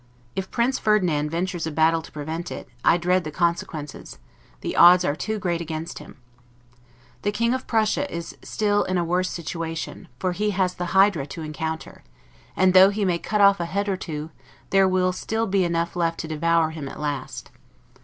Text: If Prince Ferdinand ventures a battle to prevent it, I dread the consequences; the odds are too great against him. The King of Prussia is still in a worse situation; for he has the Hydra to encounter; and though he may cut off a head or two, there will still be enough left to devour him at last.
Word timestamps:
If 0.35 0.49
Prince 0.49 0.79
Ferdinand 0.79 1.29
ventures 1.29 1.67
a 1.67 1.71
battle 1.71 2.01
to 2.01 2.11
prevent 2.11 2.49
it, 2.51 2.67
I 2.83 2.97
dread 2.97 3.23
the 3.23 3.29
consequences; 3.29 4.17
the 4.61 4.75
odds 4.75 5.05
are 5.05 5.15
too 5.15 5.37
great 5.37 5.61
against 5.61 5.99
him. 5.99 6.17
The 7.21 7.31
King 7.31 7.53
of 7.53 7.67
Prussia 7.67 8.11
is 8.11 8.35
still 8.41 8.83
in 8.85 8.97
a 8.97 9.03
worse 9.03 9.29
situation; 9.29 10.07
for 10.17 10.31
he 10.31 10.49
has 10.57 10.73
the 10.73 10.97
Hydra 10.97 11.27
to 11.27 11.43
encounter; 11.43 12.03
and 12.55 12.73
though 12.73 12.89
he 12.89 13.05
may 13.05 13.19
cut 13.19 13.41
off 13.41 13.59
a 13.59 13.65
head 13.65 13.87
or 13.87 13.95
two, 13.95 14.31
there 14.71 14.87
will 14.87 15.11
still 15.13 15.45
be 15.45 15.63
enough 15.63 15.95
left 15.95 16.19
to 16.21 16.27
devour 16.27 16.71
him 16.71 16.89
at 16.89 16.99
last. 16.99 17.51